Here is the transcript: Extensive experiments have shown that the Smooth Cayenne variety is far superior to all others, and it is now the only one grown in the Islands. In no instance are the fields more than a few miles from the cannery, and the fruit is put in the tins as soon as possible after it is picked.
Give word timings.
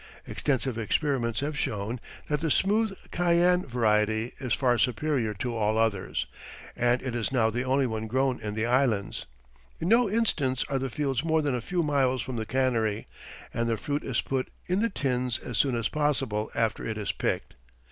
Extensive 0.25 0.79
experiments 0.79 1.41
have 1.41 1.55
shown 1.55 1.99
that 2.27 2.39
the 2.39 2.49
Smooth 2.49 2.97
Cayenne 3.11 3.67
variety 3.67 4.33
is 4.39 4.51
far 4.55 4.79
superior 4.79 5.35
to 5.35 5.55
all 5.55 5.77
others, 5.77 6.25
and 6.75 7.03
it 7.03 7.13
is 7.13 7.31
now 7.31 7.51
the 7.51 7.61
only 7.63 7.85
one 7.85 8.07
grown 8.07 8.39
in 8.41 8.55
the 8.55 8.65
Islands. 8.65 9.27
In 9.79 9.89
no 9.89 10.09
instance 10.09 10.65
are 10.69 10.79
the 10.79 10.89
fields 10.89 11.23
more 11.23 11.43
than 11.43 11.53
a 11.53 11.61
few 11.61 11.83
miles 11.83 12.23
from 12.23 12.35
the 12.35 12.47
cannery, 12.47 13.05
and 13.53 13.69
the 13.69 13.77
fruit 13.77 14.03
is 14.03 14.21
put 14.21 14.49
in 14.67 14.79
the 14.81 14.89
tins 14.89 15.37
as 15.37 15.59
soon 15.59 15.75
as 15.75 15.87
possible 15.87 16.49
after 16.55 16.83
it 16.83 16.97
is 16.97 17.11
picked. 17.11 17.53